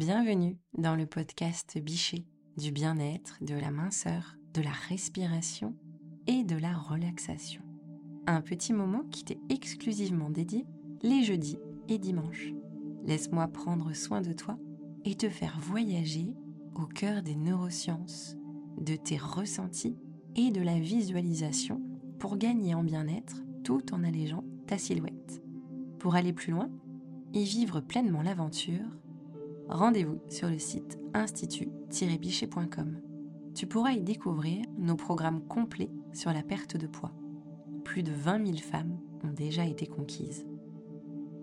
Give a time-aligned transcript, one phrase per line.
[0.00, 2.24] Bienvenue dans le podcast Bichet
[2.56, 5.74] du bien-être, de la minceur, de la respiration
[6.26, 7.60] et de la relaxation.
[8.26, 10.64] Un petit moment qui t'est exclusivement dédié
[11.02, 11.58] les jeudis
[11.90, 12.54] et dimanches.
[13.04, 14.58] Laisse-moi prendre soin de toi
[15.04, 16.34] et te faire voyager
[16.76, 18.38] au cœur des neurosciences,
[18.78, 19.98] de tes ressentis
[20.34, 21.82] et de la visualisation
[22.18, 25.42] pour gagner en bien-être tout en allégeant ta silhouette.
[25.98, 26.70] Pour aller plus loin
[27.34, 28.88] et vivre pleinement l'aventure,
[29.70, 33.00] rendez-vous sur le site institut-bichet.com.
[33.54, 37.12] Tu pourras y découvrir nos programmes complets sur la perte de poids.
[37.84, 40.46] Plus de 20 000 femmes ont déjà été conquises.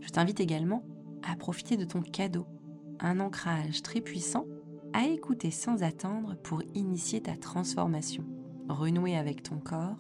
[0.02, 0.84] Je t'invite également
[1.24, 2.46] à profiter de ton cadeau,
[3.00, 4.46] un ancrage très puissant
[4.94, 8.24] à écouter sans attendre pour initier ta transformation,
[8.70, 9.98] renouer avec ton corps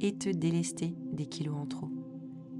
[0.00, 1.90] et te délester des kilos en trop.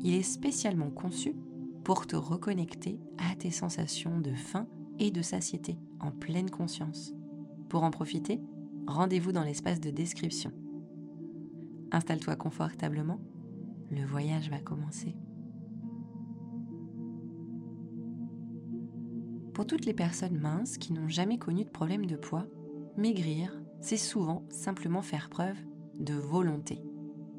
[0.01, 1.35] Il est spécialement conçu
[1.83, 4.67] pour te reconnecter à tes sensations de faim
[4.99, 7.15] et de satiété en pleine conscience.
[7.69, 8.41] Pour en profiter,
[8.87, 10.53] rendez-vous dans l'espace de description.
[11.91, 13.21] Installe-toi confortablement,
[13.91, 15.17] le voyage va commencer.
[19.53, 22.47] Pour toutes les personnes minces qui n'ont jamais connu de problème de poids,
[22.97, 25.57] maigrir, c'est souvent simplement faire preuve
[25.99, 26.83] de volonté.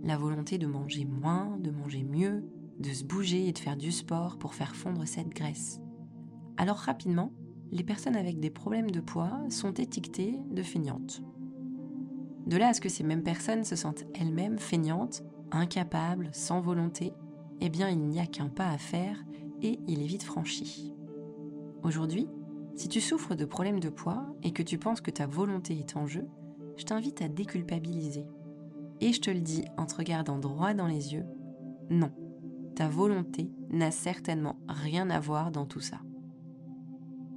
[0.03, 2.47] La volonté de manger moins, de manger mieux,
[2.79, 5.81] de se bouger et de faire du sport pour faire fondre cette graisse.
[6.57, 7.33] Alors rapidement,
[7.71, 11.21] les personnes avec des problèmes de poids sont étiquetées de feignantes.
[12.45, 17.13] De là à ce que ces mêmes personnes se sentent elles-mêmes feignantes, incapables, sans volonté,
[17.61, 19.23] eh bien il n'y a qu'un pas à faire
[19.61, 20.93] et il est vite franchi.
[21.83, 22.27] Aujourd'hui,
[22.75, 25.95] si tu souffres de problèmes de poids et que tu penses que ta volonté est
[25.95, 26.27] en jeu,
[26.77, 28.25] je t'invite à déculpabiliser.
[29.01, 31.25] Et je te le dis en te regardant droit dans les yeux,
[31.89, 32.11] non,
[32.75, 35.99] ta volonté n'a certainement rien à voir dans tout ça.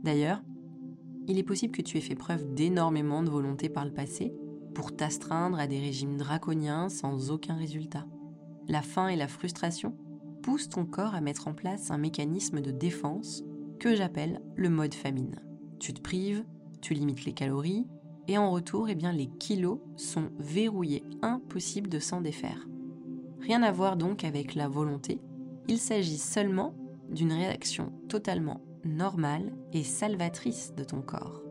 [0.03, 0.43] D'ailleurs,
[1.27, 4.33] il est possible que tu aies fait preuve d'énormément de volonté par le passé
[4.75, 8.07] pour t'astreindre à des régimes draconiens sans aucun résultat.
[8.69, 9.97] La faim et la frustration
[10.43, 13.43] poussent ton corps à mettre en place un mécanisme de défense
[13.79, 15.41] que j'appelle le mode famine.
[15.79, 16.45] Tu te prives,
[16.81, 17.87] tu limites les calories,
[18.29, 22.69] et en retour, eh les kilos sont verrouillés, impossible de s'en défaire.
[23.41, 25.21] Rien à voir donc avec la volonté,
[25.67, 26.75] il s'agit seulement
[27.11, 31.43] d'une réaction totalement normale et salvatrice de ton corps.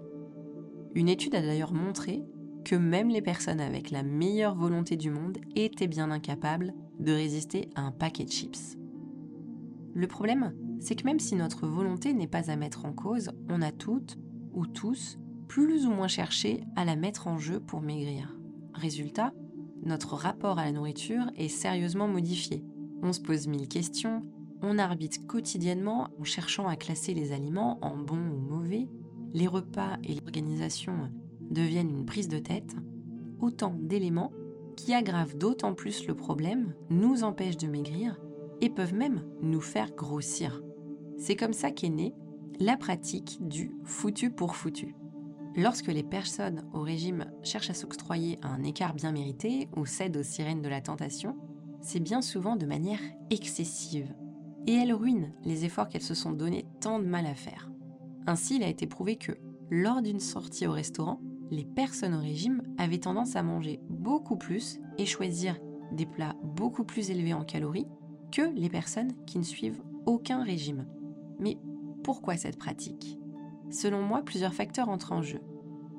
[0.96, 2.24] Une étude a d'ailleurs montré
[2.66, 7.70] que même les personnes avec la meilleure volonté du monde étaient bien incapables de résister
[7.75, 8.78] à un paquet de chips.
[9.94, 13.62] Le problème, c'est que même si notre volonté n'est pas à mettre en cause, on
[13.62, 14.18] a toutes
[14.54, 15.18] ou tous
[15.48, 18.38] plus ou moins cherché à la mettre en jeu pour maigrir.
[18.74, 19.34] Résultat,
[19.84, 22.64] notre rapport à la nourriture est sérieusement modifié.
[23.02, 24.24] On se pose mille questions,
[24.62, 28.88] on arbitre quotidiennement en cherchant à classer les aliments en bons ou mauvais,
[29.34, 31.12] les repas et l'organisation
[31.50, 32.75] deviennent une prise de tête,
[33.40, 34.31] autant d'éléments
[34.75, 38.19] qui aggravent d'autant plus le problème, nous empêchent de maigrir
[38.62, 40.62] et peuvent même nous faire grossir.
[41.18, 42.13] C'est comme ça qu'est née
[42.59, 44.95] la pratique du foutu pour foutu.
[45.56, 50.24] Lorsque les personnes au régime cherchent à s'octroyer un écart bien mérité ou cèdent aux
[50.24, 51.35] sirènes de la tentation,
[51.81, 54.13] c'est bien souvent de manière excessive.
[54.67, 57.72] Et elles ruinent les efforts qu'elles se sont donnés tant de mal à faire.
[58.28, 59.31] Ainsi, il a été prouvé que,
[59.72, 64.79] lors d'une sortie au restaurant, les personnes au régime avaient tendance à manger beaucoup plus
[64.97, 65.57] et choisir
[65.94, 67.88] des plats beaucoup plus élevés en calories
[68.31, 70.85] que les personnes qui ne suivent aucun régime.
[71.39, 71.57] Mais
[72.03, 73.17] pourquoi cette pratique?
[73.69, 75.39] Selon moi, plusieurs facteurs entrent en jeu.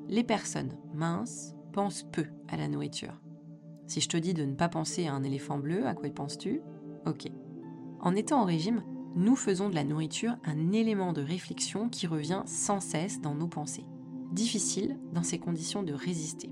[0.09, 3.23] Les personnes minces pensent peu à la nourriture.
[3.87, 6.61] Si je te dis de ne pas penser à un éléphant bleu, à quoi penses-tu?
[7.07, 7.31] Ok.
[8.01, 8.83] En étant en régime,
[9.17, 13.49] nous faisons de la nourriture un élément de réflexion qui revient sans cesse dans nos
[13.49, 13.87] pensées.
[14.33, 16.51] Difficile dans ces conditions de résister.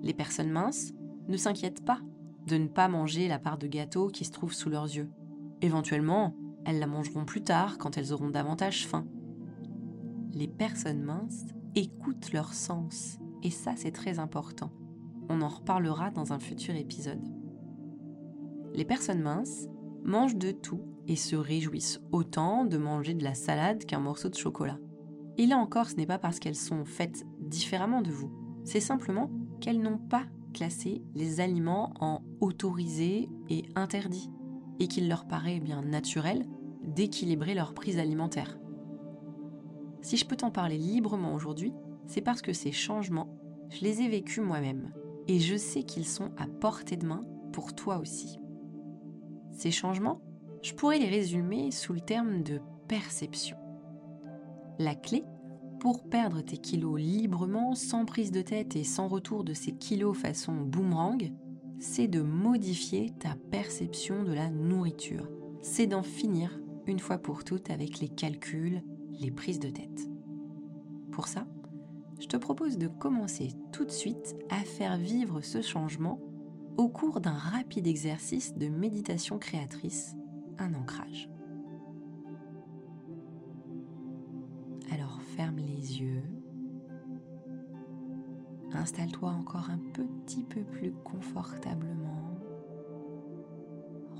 [0.00, 0.92] Les personnes minces
[1.28, 2.00] ne s'inquiètent pas
[2.46, 5.10] de ne pas manger la part de gâteau qui se trouve sous leurs yeux.
[5.60, 6.34] Éventuellement,
[6.64, 9.06] elles la mangeront plus tard quand elles auront davantage faim.
[10.32, 14.72] Les personnes minces écoutent leur sens, et ça c'est très important.
[15.28, 17.22] On en reparlera dans un futur épisode.
[18.74, 19.68] Les personnes minces
[20.04, 24.34] mangent de tout et se réjouissent autant de manger de la salade qu'un morceau de
[24.34, 24.78] chocolat.
[25.38, 28.30] Et là encore, ce n'est pas parce qu'elles sont faites différemment de vous,
[28.64, 34.30] c'est simplement qu'elles n'ont pas classé les aliments en autorisés et interdits
[34.78, 36.44] et qu'il leur paraît bien naturel
[36.82, 38.58] d'équilibrer leur prise alimentaire.
[40.02, 41.72] Si je peux t'en parler librement aujourd'hui,
[42.06, 43.38] c'est parce que ces changements,
[43.70, 44.92] je les ai vécus moi-même
[45.28, 47.20] et je sais qu'ils sont à portée de main
[47.52, 48.41] pour toi aussi.
[49.62, 50.20] Ces changements,
[50.60, 53.56] je pourrais les résumer sous le terme de perception.
[54.80, 55.22] La clé
[55.78, 60.18] pour perdre tes kilos librement, sans prise de tête et sans retour de ces kilos
[60.18, 61.32] façon boomerang,
[61.78, 65.28] c'est de modifier ta perception de la nourriture.
[65.60, 68.82] C'est d'en finir une fois pour toutes avec les calculs,
[69.20, 70.08] les prises de tête.
[71.12, 71.46] Pour ça,
[72.18, 76.18] je te propose de commencer tout de suite à faire vivre ce changement
[76.76, 80.16] au cours d'un rapide exercice de méditation créatrice,
[80.58, 81.28] un ancrage.
[84.90, 86.22] Alors ferme les yeux,
[88.72, 92.38] installe-toi encore un petit peu plus confortablement,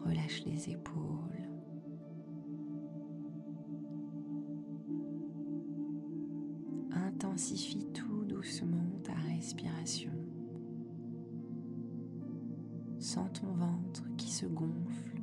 [0.04, 1.51] relâche les épaules.
[13.12, 15.20] Sens ton ventre qui se gonfle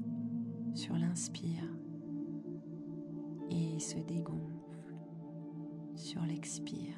[0.76, 1.64] sur l'inspire
[3.50, 4.94] et se dégonfle
[5.96, 6.94] sur l'expire.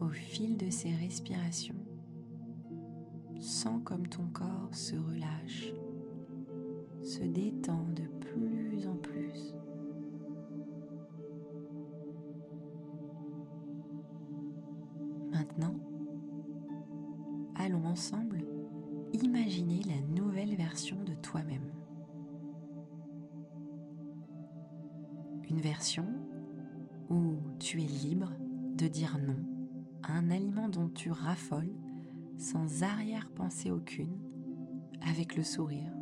[0.00, 1.86] Au fil de ces respirations,
[3.38, 5.72] sens comme ton corps se relâche,
[7.04, 8.15] se détend de
[15.46, 15.74] Maintenant,
[17.54, 18.44] allons ensemble
[19.12, 21.72] imaginer la nouvelle version de toi-même.
[25.48, 26.06] Une version
[27.08, 28.32] où tu es libre
[28.76, 29.36] de dire non
[30.02, 31.72] à un aliment dont tu raffoles
[32.38, 34.18] sans arrière-pensée aucune,
[35.00, 35.92] avec le sourire.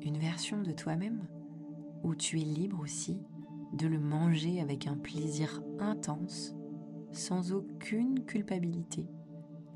[0.00, 1.26] Une version de toi-même
[2.02, 3.20] où tu es libre aussi
[3.72, 6.54] de le manger avec un plaisir intense,
[7.10, 9.06] sans aucune culpabilité,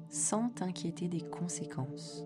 [0.08, 2.24] sans t'inquiéter des conséquences.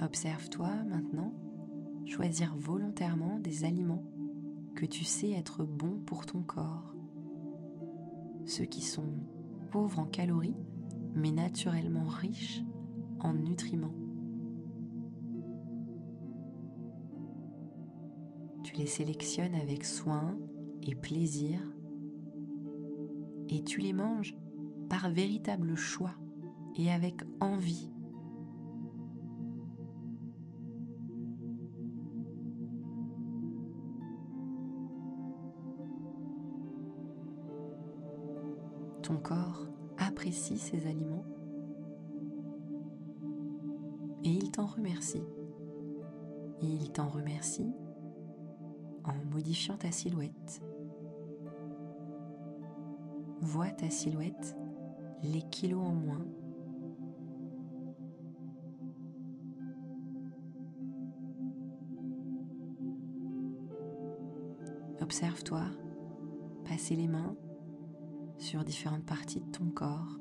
[0.00, 1.32] Observe-toi maintenant
[2.04, 4.04] choisir volontairement des aliments
[4.76, 6.94] que tu sais être bons pour ton corps,
[8.44, 9.14] ceux qui sont
[9.74, 10.54] pauvres en calories,
[11.16, 12.62] mais naturellement riches
[13.18, 13.96] en nutriments.
[18.62, 20.38] Tu les sélectionnes avec soin
[20.84, 21.58] et plaisir
[23.48, 24.36] et tu les manges
[24.88, 26.14] par véritable choix
[26.76, 27.93] et avec envie.
[39.04, 39.66] Ton corps
[39.98, 41.26] apprécie ces aliments
[44.24, 45.22] et il t'en remercie.
[46.62, 47.70] Et il t'en remercie
[49.04, 50.62] en modifiant ta silhouette.
[53.42, 54.56] Vois ta silhouette,
[55.22, 56.26] les kilos en moins.
[65.02, 65.60] Observe-toi
[66.64, 67.36] passer les mains
[68.38, 70.18] sur différentes parties de ton corps.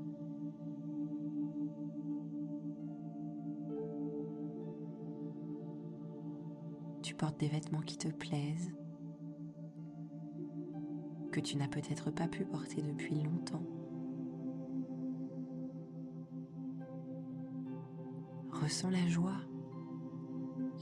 [7.02, 8.74] Tu portes des vêtements qui te plaisent,
[11.32, 13.66] que tu n'as peut-être pas pu porter depuis longtemps.
[18.52, 19.42] Ressens la joie,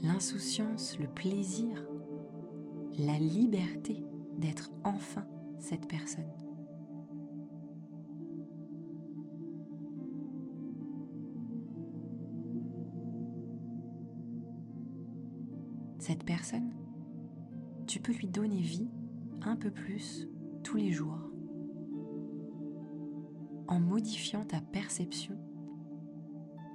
[0.02, 1.84] l'insouciance, le plaisir,
[2.98, 4.04] la liberté
[4.38, 5.26] d'être enfin
[5.58, 6.30] cette personne.
[16.02, 16.72] Cette personne,
[17.86, 18.90] tu peux lui donner vie
[19.42, 20.26] un peu plus
[20.64, 21.30] tous les jours.
[23.68, 25.38] En modifiant ta perception,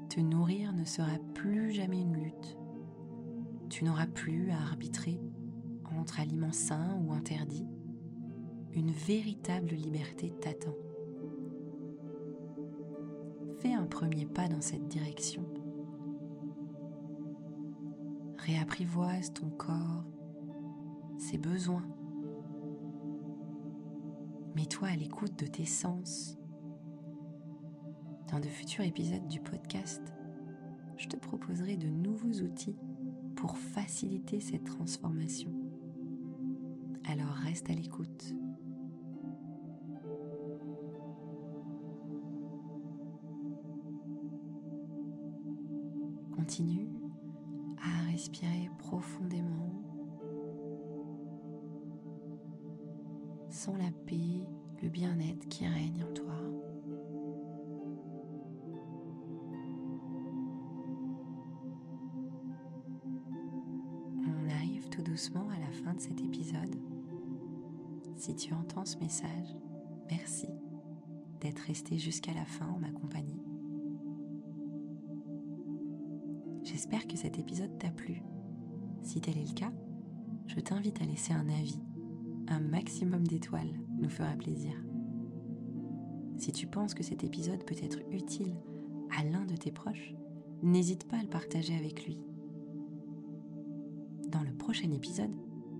[0.07, 2.57] te nourrir ne sera plus jamais une lutte.
[3.69, 5.19] Tu n'auras plus à arbitrer
[5.99, 7.67] entre aliments sains ou interdits.
[8.71, 10.75] Une véritable liberté t'attend.
[13.59, 15.43] Fais un premier pas dans cette direction
[18.47, 20.05] réapprivoise ton corps,
[21.17, 21.85] ses besoins.
[24.55, 26.37] Mets-toi à l'écoute de tes sens.
[28.31, 30.01] Dans de futurs épisodes du podcast,
[30.95, 32.77] je te proposerai de nouveaux outils
[33.35, 35.51] pour faciliter cette transformation.
[37.09, 38.33] Alors reste à l'écoute.
[46.33, 46.96] Continue
[48.17, 49.75] respirer profondément
[53.51, 54.41] Sens la paix,
[54.81, 56.33] le bien-être qui règne en toi.
[64.25, 66.75] On arrive tout doucement à la fin de cet épisode.
[68.15, 69.55] Si tu entends ce message,
[70.09, 70.49] merci
[71.39, 73.46] d'être resté jusqu'à la fin en ma compagnie.
[76.77, 78.21] J'espère que cet épisode t'a plu.
[79.01, 79.71] Si tel est le cas,
[80.45, 81.81] je t'invite à laisser un avis.
[82.47, 84.73] Un maximum d'étoiles nous fera plaisir.
[86.37, 88.53] Si tu penses que cet épisode peut être utile
[89.09, 90.13] à l'un de tes proches,
[90.61, 92.19] n'hésite pas à le partager avec lui.
[94.29, 95.35] Dans le prochain épisode,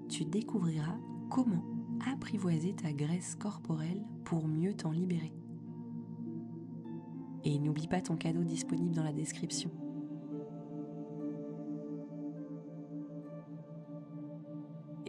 [0.09, 0.97] tu découvriras
[1.29, 1.63] comment
[2.11, 5.35] apprivoiser ta graisse corporelle pour mieux t'en libérer.
[7.43, 9.69] Et n'oublie pas ton cadeau disponible dans la description.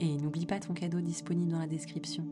[0.00, 2.25] Et n'oublie pas ton cadeau disponible dans la description.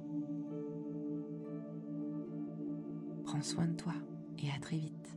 [3.24, 3.94] Prends soin de toi
[4.38, 5.15] et à très vite.